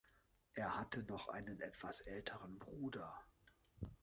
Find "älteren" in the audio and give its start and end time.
2.01-2.57